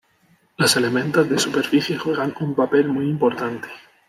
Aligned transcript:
Los 0.57 0.77
elementos 0.77 1.29
de 1.29 1.37
superficie 1.37 1.95
juegan 1.99 2.33
un 2.39 2.55
papel 2.55 2.87
muy 2.89 3.07
importante. 3.07 3.69